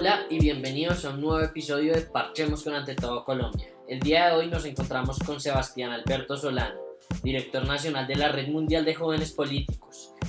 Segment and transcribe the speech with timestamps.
[0.00, 3.68] Hola y bienvenidos a un nuevo episodio de Parchemos con Ante Todo Colombia.
[3.86, 6.80] El día de hoy nos encontramos con Sebastián Alberto Solano,
[7.22, 9.79] director nacional de la Red Mundial de Jóvenes Políticos.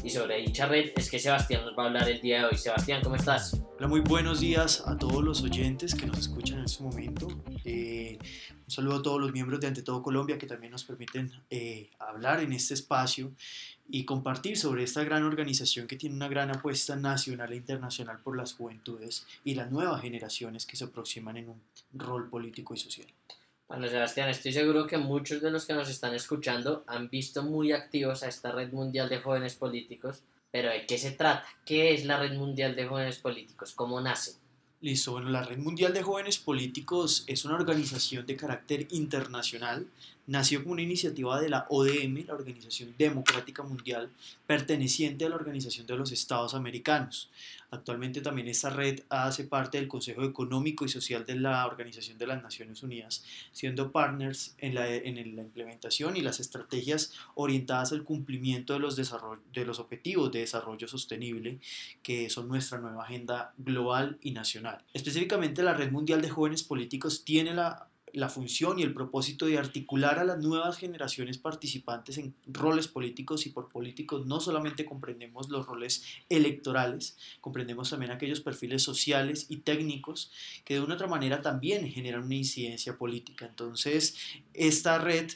[0.04, 2.58] Y sobre dicha red es que Sebastián nos va a hablar el día de hoy.
[2.58, 3.62] Sebastián, ¿cómo estás?
[3.78, 7.28] Hola, muy buenos días a todos los oyentes que nos escuchan en este momento.
[7.64, 8.18] Eh,
[8.66, 11.92] un saludo a todos los miembros de Ante Todo Colombia que también nos permiten eh,
[12.00, 13.32] hablar en este espacio
[13.88, 18.36] y compartir sobre esta gran organización que tiene una gran apuesta nacional e internacional por
[18.36, 21.62] las juventudes y las nuevas generaciones que se aproximan en un
[21.94, 23.08] rol político y social.
[23.72, 27.72] Bueno, Sebastián, estoy seguro que muchos de los que nos están escuchando han visto muy
[27.72, 31.46] activos a esta Red Mundial de Jóvenes Políticos, pero ¿de qué se trata?
[31.66, 33.72] ¿Qué es la Red Mundial de Jóvenes Políticos?
[33.74, 34.34] ¿Cómo nace?
[34.82, 39.88] Listo, bueno, la Red Mundial de Jóvenes Políticos es una organización de carácter internacional.
[40.28, 44.10] Nació como una iniciativa de la ODM, la Organización Democrática Mundial,
[44.46, 47.30] perteneciente a la Organización de los Estados Americanos.
[47.72, 52.28] Actualmente también esta red hace parte del Consejo Económico y Social de la Organización de
[52.28, 58.04] las Naciones Unidas, siendo partners en la, en la implementación y las estrategias orientadas al
[58.04, 61.60] cumplimiento de los objetivos de desarrollo sostenible,
[62.04, 64.84] que son nuestra nueva agenda global y nacional.
[64.94, 69.58] Específicamente la Red Mundial de Jóvenes Políticos tiene la la función y el propósito de
[69.58, 75.50] articular a las nuevas generaciones participantes en roles políticos y por políticos no solamente comprendemos
[75.50, 80.32] los roles electorales, comprendemos también aquellos perfiles sociales y técnicos
[80.64, 83.46] que de una otra manera también generan una incidencia política.
[83.46, 84.16] Entonces,
[84.54, 85.32] esta red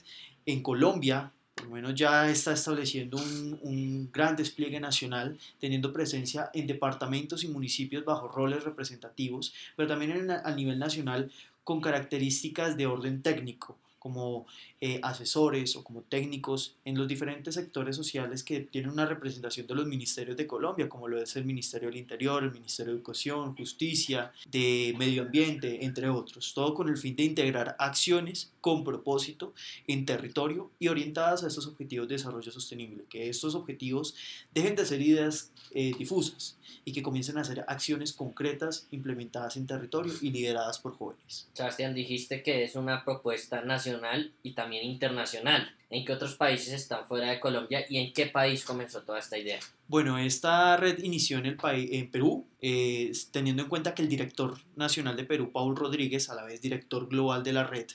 [0.45, 6.67] en Colombia por lo menos ya está estableciendo un, gran despliegue nacional, teniendo presencia en
[6.67, 11.31] departamentos y municipios bajo roles representativos, pero también a nivel nacional
[11.65, 14.45] con características de orden técnico, como
[14.81, 19.73] eh, asesores o como técnicos en los diferentes sectores sociales que tienen una representación de
[19.73, 23.55] los ministerios de Colombia, como lo es el Ministerio del Interior, el Ministerio de Educación,
[23.55, 29.55] Justicia, de Medio Ambiente, entre otros, todo con el fin de integrar acciones con propósito
[29.87, 34.13] en territorio y orientadas a estos objetivos de desarrollo sostenible, que estos objetivos
[34.53, 39.65] dejen de ser ideas eh, difusas y que comiencen a ser acciones concretas implementadas en
[39.65, 41.47] territorio y lideradas por jóvenes.
[41.53, 43.94] Sebastián, dijiste que es una propuesta nacional
[44.43, 45.71] y también internacional.
[45.89, 49.37] ¿En qué otros países están fuera de Colombia y en qué país comenzó toda esta
[49.37, 49.59] idea?
[49.87, 54.09] Bueno, esta red inició en, el país, en Perú, eh, teniendo en cuenta que el
[54.09, 57.85] director nacional de Perú, Paul Rodríguez, a la vez director global de la red,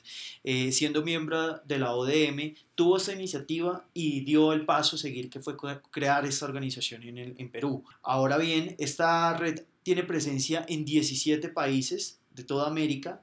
[0.44, 5.28] eh, siendo miembro de la ODM, tuvo esta iniciativa y dio el paso a seguir,
[5.28, 5.56] que fue
[5.90, 7.84] crear esta organización en, el, en Perú.
[8.02, 13.20] Ahora bien, esta red tiene presencia en 17 países de toda América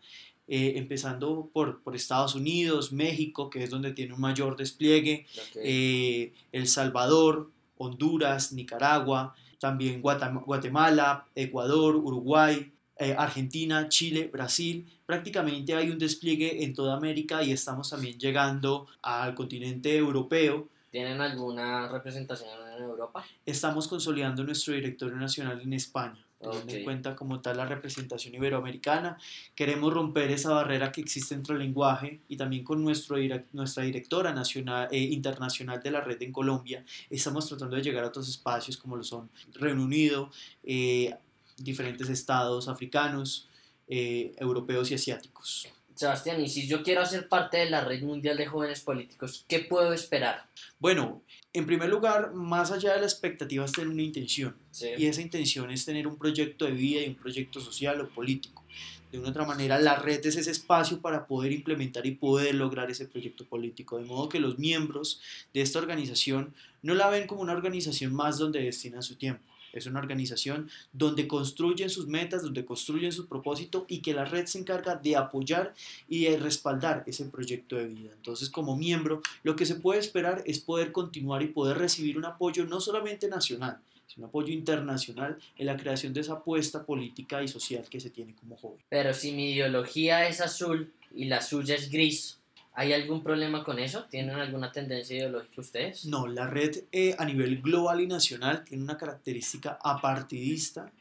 [0.50, 5.25] eh, empezando por, por, Estados Unidos, México, que es donde tiene un mayor despliegue,
[5.56, 14.88] eh, El Salvador, Honduras, Nicaragua, también Guatemala, Ecuador, Uruguay, eh, Argentina, Chile, Brasil.
[15.06, 20.69] Prácticamente hay un despliegue en toda América y estamos también llegando al continente europeo.
[20.91, 23.25] ¿Tienen alguna representación en Europa?
[23.46, 29.18] Estamos consolidando nuestro directorio nacional en España teniendo en cuenta como tal la representación iberoamericana.
[29.56, 33.18] Queremos romper esa barrera que existe entre el lenguaje y también con nuestro,
[33.53, 36.84] nuestra directora nacional, eh, internacional de la red en Colombia.
[37.09, 40.30] Estamos tratando de llegar a otros espacios como lo son Reino Unido,
[40.64, 41.16] eh,
[41.58, 43.50] diferentes estados africanos,
[43.88, 45.68] eh, europeos y asiáticos.
[45.97, 49.62] Sebastián, y si yo quiero hacer parte de la Red Mundial de Jóvenes Políticos, ¿qué
[49.62, 50.46] puedo esperar?
[50.78, 54.56] Bueno, en primer lugar, más allá de la expectativa es tener una intención.
[54.80, 58.63] Y esa intención es tener un proyecto de vida y un proyecto social o político.
[59.12, 62.91] De una otra manera, la red es ese espacio para poder implementar y poder lograr
[62.91, 63.97] ese proyecto político.
[63.97, 65.19] De modo que los miembros
[65.52, 66.53] de esta organización
[66.84, 69.41] no la ven como una organización más donde destinan su tiempo
[69.78, 74.46] es una organización donde construyen sus metas, donde construyen su propósito y que la red
[74.46, 75.74] se encarga de apoyar
[76.08, 78.12] y de respaldar ese proyecto de vida.
[78.16, 82.26] Entonces, como miembro, lo que se puede esperar es poder continuar y poder recibir un
[82.26, 87.48] apoyo no solamente nacional, sino apoyo internacional en la creación de esa apuesta política y
[87.48, 88.80] social que se tiene como joven.
[88.90, 92.37] Pero si mi ideología es azul y la suya es gris,
[92.79, 94.03] ¿Hay algún problema con eso?
[94.03, 96.06] ¿Tienen alguna tendencia ideológica ustedes?
[96.06, 100.91] No, la red eh, a nivel global y nacional tiene una característica apartidista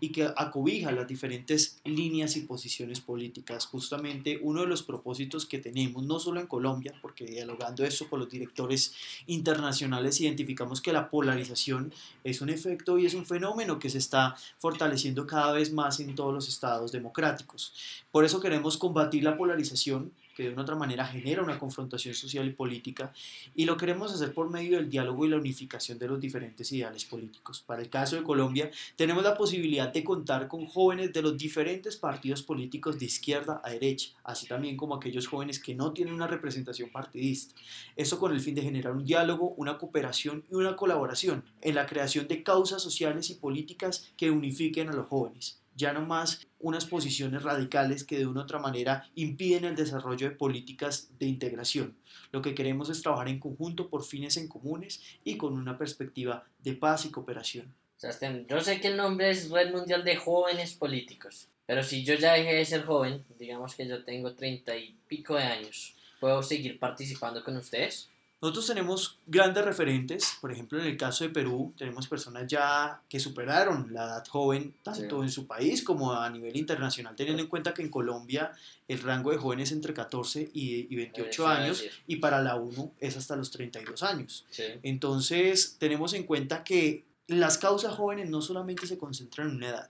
[0.00, 3.66] y que acobija las diferentes líneas y posiciones políticas.
[3.66, 8.20] Justamente uno de los propósitos que tenemos, no solo en Colombia, porque dialogando esto con
[8.20, 8.94] los directores
[9.26, 11.92] internacionales, identificamos que la polarización
[12.24, 16.14] es un efecto y es un fenómeno que se está fortaleciendo cada vez más en
[16.14, 17.74] todos los estados democráticos.
[18.10, 22.46] Por eso queremos combatir la polarización que de una otra manera genera una confrontación social
[22.46, 23.12] y política,
[23.54, 27.04] y lo queremos hacer por medio del diálogo y la unificación de los diferentes ideales
[27.04, 27.62] políticos.
[27.66, 31.96] Para el caso de Colombia, tenemos la posibilidad de contar con jóvenes de los diferentes
[31.96, 36.26] partidos políticos de izquierda a derecha, así también como aquellos jóvenes que no tienen una
[36.26, 37.54] representación partidista.
[37.96, 41.86] Eso con el fin de generar un diálogo, una cooperación y una colaboración en la
[41.86, 46.86] creación de causas sociales y políticas que unifiquen a los jóvenes ya no más unas
[46.86, 51.96] posiciones radicales que de una u otra manera impiden el desarrollo de políticas de integración.
[52.30, 56.44] Lo que queremos es trabajar en conjunto por fines en comunes y con una perspectiva
[56.62, 57.74] de paz y cooperación.
[58.48, 62.34] yo sé que el nombre es Red Mundial de Jóvenes Políticos, pero si yo ya
[62.34, 66.78] dejé de ser joven, digamos que yo tengo treinta y pico de años, ¿puedo seguir
[66.78, 68.11] participando con ustedes?
[68.42, 73.20] Nosotros tenemos grandes referentes, por ejemplo en el caso de Perú tenemos personas ya que
[73.20, 77.72] superaron la edad joven tanto en su país como a nivel internacional, teniendo en cuenta
[77.72, 78.50] que en Colombia
[78.88, 83.16] el rango de jóvenes es entre 14 y, 28 años y para la UNO es
[83.16, 84.44] hasta los 32 años.
[84.82, 89.88] Entonces tenemos en cuenta que las causas jóvenes no solamente se concentran en una edad,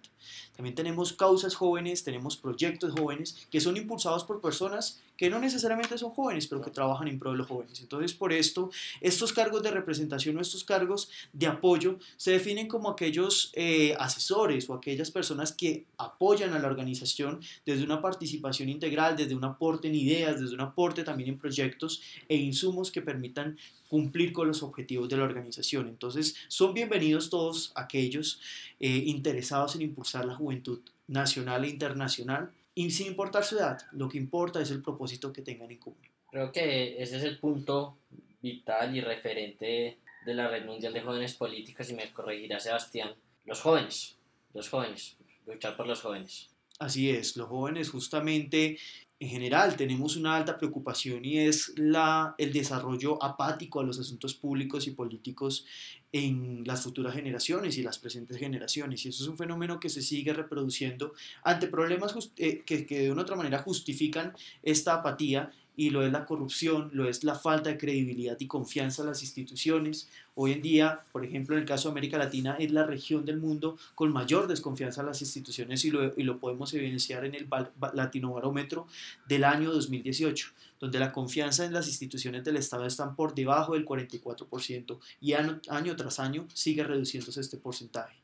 [0.56, 5.96] también tenemos causas jóvenes, tenemos proyectos jóvenes que son impulsados por personas que no necesariamente
[5.98, 7.80] son jóvenes, pero que trabajan en pro de los jóvenes.
[7.80, 8.70] Entonces, por esto,
[9.00, 14.68] estos cargos de representación o estos cargos de apoyo se definen como aquellos eh, asesores
[14.68, 19.86] o aquellas personas que apoyan a la organización desde una participación integral, desde un aporte
[19.88, 23.56] en ideas, desde un aporte también en proyectos e insumos que permitan
[23.88, 25.86] cumplir con los objetivos de la organización.
[25.86, 28.40] Entonces, son bienvenidos todos aquellos
[28.80, 34.08] eh, interesados en impulsar la juventud nacional e internacional y sin importar su edad, lo
[34.08, 36.00] que importa es el propósito que tengan en común.
[36.30, 37.96] Creo que ese es el punto
[38.40, 43.14] vital y referente de la Red Mundial de Jóvenes Políticos, y me corregirá Sebastián,
[43.44, 44.16] los jóvenes,
[44.54, 45.16] los jóvenes,
[45.46, 46.48] luchar por los jóvenes.
[46.78, 48.78] Así es, los jóvenes justamente
[49.22, 54.34] en general tenemos una alta preocupación y es la, el desarrollo apático a los asuntos
[54.34, 55.64] públicos y políticos
[56.10, 59.06] en las futuras generaciones y las presentes generaciones.
[59.06, 61.12] Y eso es un fenómeno que se sigue reproduciendo
[61.44, 64.32] ante problemas eh, que, que de una otra manera justifican
[64.64, 69.02] esta apatía y lo es la corrupción, lo es la falta de credibilidad y confianza
[69.02, 70.08] en las instituciones.
[70.34, 73.38] Hoy en día, por ejemplo, en el caso de América Latina, es la región del
[73.38, 77.48] mundo con mayor desconfianza en las instituciones y lo, y lo podemos evidenciar en el
[77.94, 78.86] Latino Barómetro
[79.26, 80.48] del año 2018,
[80.80, 85.60] donde la confianza en las instituciones del Estado están por debajo del 44% y año,
[85.68, 88.16] año tras año sigue reduciéndose este porcentaje.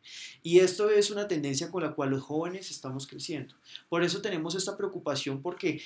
[0.43, 3.55] Y esto es una tendencia con la cual los jóvenes estamos creciendo.
[3.89, 5.81] Por eso tenemos esta preocupación porque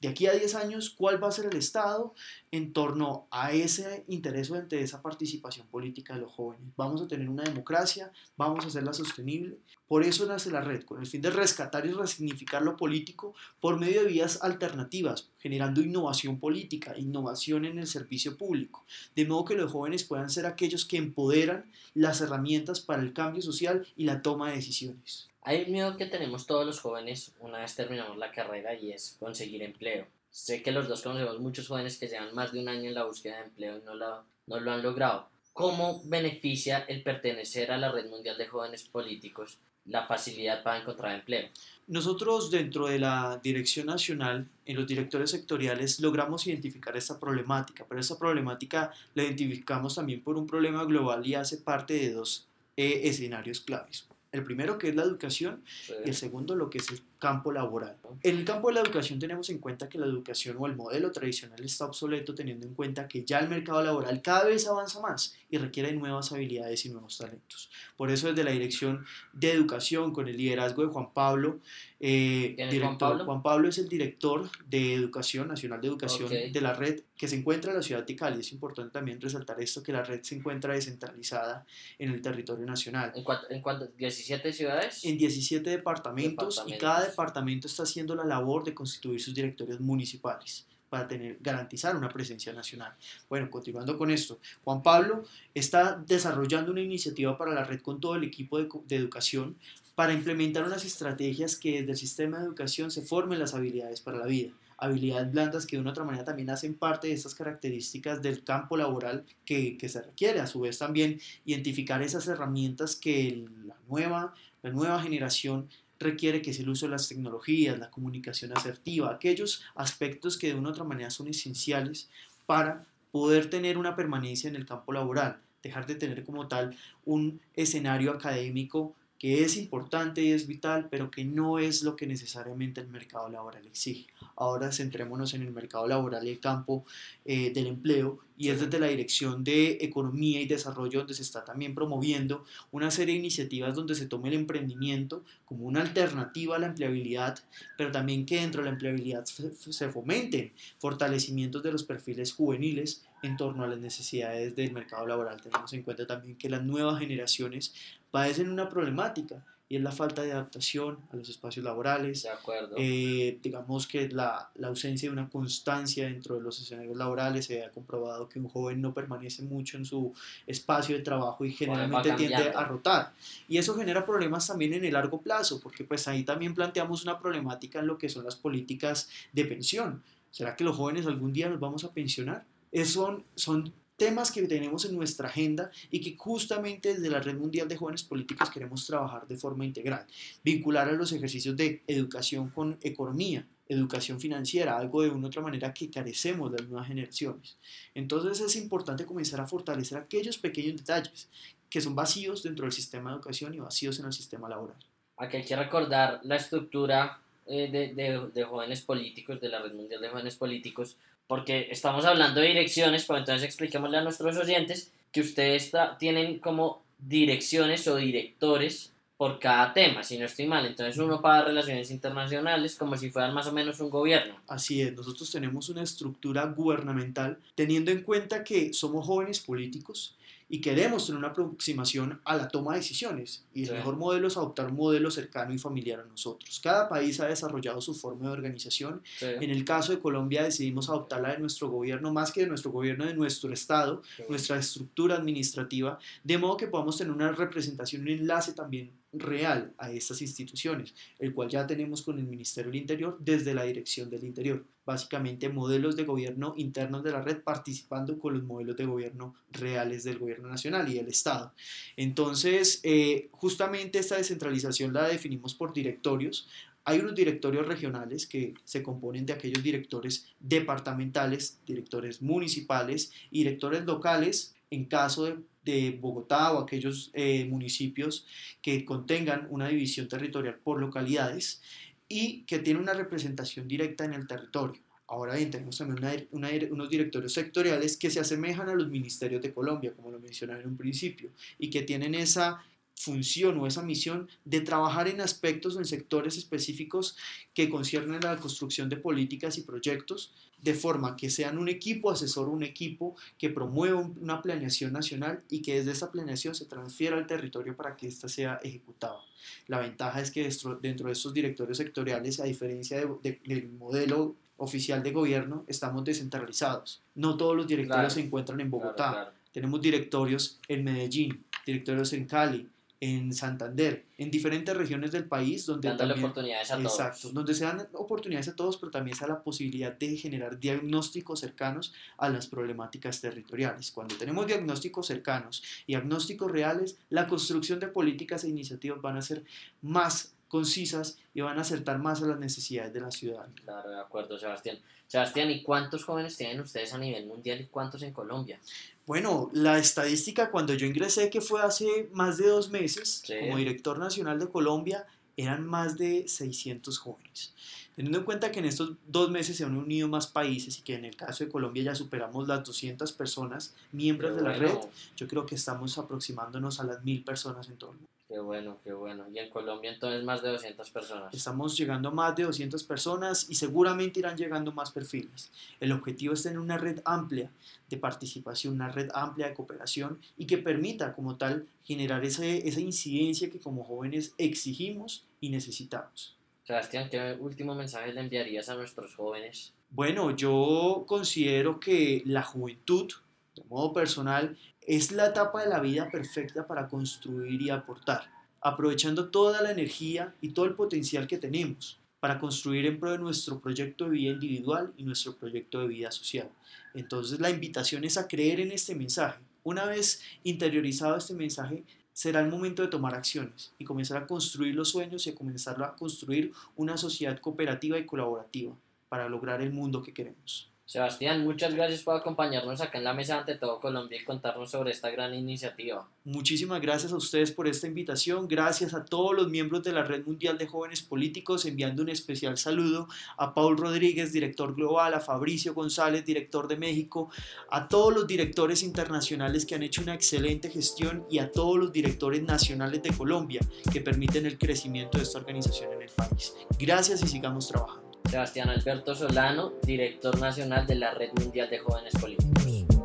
[0.00, 2.14] de aquí a 10 años, ¿cuál va a ser el Estado
[2.50, 6.68] en torno a ese interés ante esa participación política de los jóvenes?
[6.76, 8.12] ¿Vamos a tener una democracia?
[8.36, 9.58] ¿Vamos a hacerla sostenible?
[9.88, 13.78] Por eso nace la red, con el fin de rescatar y resignificar lo político por
[13.78, 18.84] medio de vías alternativas, generando innovación política, innovación en el servicio público,
[19.14, 23.42] de modo que los jóvenes puedan ser aquellos que empoderan las herramientas para el cambio
[23.42, 25.28] social y la toma de decisiones.
[25.46, 29.16] Hay un miedo que tenemos todos los jóvenes una vez terminamos la carrera y es
[29.20, 30.04] conseguir empleo.
[30.28, 33.04] Sé que los dos conocemos muchos jóvenes que llevan más de un año en la
[33.04, 35.28] búsqueda de empleo y no lo, han logrado.
[35.52, 41.14] ¿Cómo beneficia el pertenecer a la Red Mundial de Jóvenes Políticos la facilidad para encontrar
[41.14, 41.48] empleo?
[41.86, 48.00] Nosotros dentro de la Dirección Nacional, en los directores sectoriales, logramos identificar esta problemática, pero
[48.00, 53.02] esta problemática la identificamos también por un problema global y hace parte de dos eh,
[53.04, 54.08] escenarios claves.
[54.36, 55.62] El primero que es la educación
[56.04, 57.96] y el segundo lo que es el campo laboral.
[58.22, 61.10] En el campo de la educación tenemos en cuenta que la educación o el modelo
[61.10, 65.34] tradicional está obsoleto teniendo en cuenta que ya el mercado laboral cada vez avanza más
[65.48, 67.70] y requiere nuevas habilidades y nuevos talentos.
[67.96, 71.60] Por eso desde la Dirección de Educación con el liderazgo de Juan Pablo,
[72.00, 73.68] eh, director, Juan Pablo?
[73.68, 77.78] es el director de Educación, Nacional de Educación de la red que se encuentra en
[77.78, 78.40] la ciudad de Cali.
[78.40, 81.64] Es importante también resaltar esto, que la red se encuentra descentralizada
[81.98, 83.12] en el territorio nacional.
[83.14, 85.04] ¿En, cuánto, en 17 ciudades?
[85.04, 90.66] En 17 departamentos, y cada departamento está haciendo la labor de constituir sus directorios municipales
[90.88, 92.94] para tener, garantizar una presencia nacional.
[93.28, 95.24] Bueno, continuando con esto, Juan Pablo
[95.54, 99.56] está desarrollando una iniciativa para la red con todo el equipo de, de educación
[99.94, 104.18] para implementar unas estrategias que desde el sistema de educación se formen las habilidades para
[104.18, 108.20] la vida habilidades blandas que de una otra manera también hacen parte de estas características
[108.22, 110.40] del campo laboral que, que, se requiere.
[110.40, 116.50] A su vez también identificar esas herramientas que la nueva, la nueva generación requiere que
[116.50, 120.72] es el uso de las tecnologías, la comunicación asertiva, aquellos aspectos que de una u
[120.72, 122.08] otra manera son esenciales
[122.46, 127.40] para poder tener una permanencia en el campo laboral, dejar de tener como tal un
[127.54, 132.80] escenario académico que es importante y es vital, pero que no es lo que necesariamente
[132.80, 134.06] el mercado laboral exige.
[134.36, 136.84] Ahora centrémonos en el mercado laboral y el campo
[137.24, 141.44] eh, del empleo y es desde la Dirección de Economía y Desarrollo donde se está
[141.44, 146.58] también promoviendo una serie de iniciativas donde se tome el emprendimiento como una alternativa a
[146.58, 147.38] la empleabilidad,
[147.78, 153.36] pero también que dentro de la empleabilidad se fomenten fortalecimientos de los perfiles juveniles en
[153.36, 155.40] torno a las necesidades del mercado laboral.
[155.40, 157.74] Tenemos en cuenta también que las nuevas generaciones
[158.16, 162.22] padecen una problemática y es la falta de adaptación a los espacios laborales.
[162.22, 162.74] De acuerdo.
[162.78, 167.44] Eh, digamos que la, la, ausencia de una constancia dentro de los escenarios laborales.
[167.44, 170.14] Se ha comprobado que un joven no permanece mucho en su
[170.46, 173.12] espacio de trabajo y generalmente tiende a rotar.
[173.48, 177.18] Y eso genera problemas también en el largo plazo, porque pues ahí también planteamos una
[177.18, 180.02] problemática en lo que son las políticas de pensión.
[180.30, 182.46] ¿Será que los jóvenes algún día nos vamos a pensionar?
[182.86, 187.66] son, son temas que tenemos en nuestra agenda y que justamente desde la Red Mundial
[187.68, 190.06] de Jóvenes Políticos queremos trabajar de forma integral,
[190.44, 195.42] vincular a los ejercicios de educación con economía, educación financiera, algo de una u otra
[195.42, 197.56] manera que carecemos de las nuevas generaciones.
[197.94, 201.28] Entonces es importante comenzar a fortalecer aquellos pequeños detalles
[201.68, 204.76] que son vacíos dentro del sistema de educación y vacíos en el sistema laboral.
[205.16, 209.72] Aquí hay que recordar la estructura eh, de, de, de jóvenes políticos, de la Red
[209.72, 214.92] Mundial de Jóvenes Políticos, porque estamos hablando de direcciones, pero entonces expliquémosle a nuestros oyentes
[215.12, 220.66] que ustedes tienen como direcciones o directores por cada tema, si no estoy mal.
[220.66, 224.36] Entonces uno para relaciones internacionales como si fueran más o menos un gobierno.
[224.46, 230.16] Así es, nosotros tenemos una estructura gubernamental teniendo en cuenta que somos jóvenes políticos
[230.48, 233.44] y queremos tener una aproximación a la toma de decisiones.
[233.52, 236.60] Y el mejor modelo es adoptar un modelo cercano y familiar a nosotros.
[236.62, 239.02] Cada país ha desarrollado su forma de organización.
[239.20, 242.70] En el caso de Colombia decidimos adoptar la de nuestro gobierno, más que de nuestro
[242.70, 248.08] gobierno, de nuestro Estado, nuestra estructura administrativa, de modo que podamos tener una representación, un
[248.08, 253.18] enlace también real a estas instituciones, el cual ya tenemos con el Ministerio del Interior
[253.20, 254.64] desde la Dirección del Interior.
[254.84, 260.04] Básicamente modelos de gobierno internos de la red participando con los modelos de gobierno reales
[260.04, 261.52] del gobierno nacional y del Estado.
[261.96, 266.48] Entonces, eh, justamente esta descentralización la definimos por directorios.
[266.84, 273.84] Hay unos directorios regionales que se componen de aquellos directores departamentales, directores municipales y directores
[273.84, 278.26] locales en caso de Bogotá o aquellos eh, municipios
[278.62, 281.62] que contengan una división territorial por localidades
[282.08, 284.80] y que tienen una representación directa en el territorio.
[285.08, 289.92] Ahora bien, tenemos también unos directorios sectoriales que se asemejan a los ministerios de Colombia,
[289.94, 292.60] como lo mencionaba en un principio, y que tienen esa
[292.96, 297.16] función o esa misión de trabajar en aspectos o en sectores específicos
[297.54, 302.10] que conciernen a la construcción de políticas y proyectos de forma que sean un equipo
[302.10, 307.16] asesor, un equipo que promueva una planeación nacional y que desde esa planeación se transfiera
[307.16, 309.20] al territorio para que ésta sea ejecutada.
[309.66, 310.48] La ventaja es que
[310.80, 317.02] dentro de estos directorios sectoriales, a diferencia del modelo oficial de gobierno, estamos descentralizados.
[317.14, 319.34] No todos los directorios se encuentran en Bogotá.
[319.52, 322.68] Tenemos directorios en Medellín, directorios en Cali,
[323.00, 327.86] en Santander, en diferentes regiones del país donde Dándole oportunidades a exacto, donde se dan
[327.92, 332.46] oportunidades a todos, pero también se da la posibilidad de generar diagnósticos cercanos a las
[332.46, 333.90] problemáticas territoriales.
[333.90, 339.22] Cuando tenemos diagnósticos cercanos y diagnósticos reales, la construcción de políticas e iniciativas van a
[339.22, 339.44] ser
[339.82, 343.46] más concisas y van a acertar más a las necesidades de la ciudad.
[343.64, 344.78] Claro, de acuerdo, Sebastián.
[345.06, 348.58] Sebastián, ¿y cuántos jóvenes tienen ustedes a nivel mundial y cuántos en Colombia?
[349.06, 353.98] Bueno, la estadística cuando yo ingresé, que fue hace más de dos meses, como director
[353.98, 357.52] nacional de Colombia, eran más de 600 jóvenes.
[357.94, 360.94] Teniendo en cuenta que en estos dos meses se han unido más países y que
[360.94, 364.76] en el caso de Colombia ya superamos las 200 personas miembros de la red,
[365.16, 368.15] yo creo que estamos aproximándonos a las mil personas en todo el mundo.
[368.28, 369.24] Qué bueno, qué bueno.
[369.32, 371.32] Y en Colombia entonces más de 200 personas.
[371.32, 375.52] Estamos llegando a más de 200 personas y seguramente irán llegando más perfiles.
[375.78, 377.50] El objetivo es tener una red amplia
[377.88, 382.80] de participación, una red amplia de cooperación y que permita como tal generar ese, esa
[382.80, 386.36] incidencia que como jóvenes exigimos y necesitamos.
[386.64, 389.72] Sebastián, ¿qué último mensaje le enviarías a nuestros jóvenes?
[389.90, 393.08] Bueno, yo considero que la juventud,
[393.54, 394.56] de modo personal,
[394.86, 400.34] es la etapa de la vida perfecta para construir y aportar, aprovechando toda la energía
[400.40, 404.32] y todo el potencial que tenemos para construir en pro de nuestro proyecto de vida
[404.32, 406.48] individual y nuestro proyecto de vida social.
[406.94, 409.40] Entonces la invitación es a creer en este mensaje.
[409.64, 414.74] Una vez interiorizado este mensaje, será el momento de tomar acciones y comenzar a construir
[414.74, 418.72] los sueños y a comenzar a construir una sociedad cooperativa y colaborativa
[419.08, 420.70] para lograr el mundo que queremos.
[420.86, 424.92] Sebastián, muchas gracias por acompañarnos acá en la mesa ante todo Colombia y contarnos sobre
[424.92, 426.08] esta gran iniciativa.
[426.22, 430.24] Muchísimas gracias a ustedes por esta invitación, gracias a todos los miembros de la Red
[430.24, 435.74] Mundial de Jóvenes Políticos, enviando un especial saludo a Paul Rodríguez, director global, a Fabricio
[435.74, 437.30] González, director de México,
[437.68, 441.90] a todos los directores internacionales que han hecho una excelente gestión y a todos los
[441.90, 443.60] directores nacionales de Colombia
[443.92, 446.54] que permiten el crecimiento de esta organización en el país.
[446.78, 448.05] Gracias y sigamos trabajando.
[448.28, 452.95] Sebastián Alberto Solano, director nacional de la Red Mundial de Jóvenes Políticos.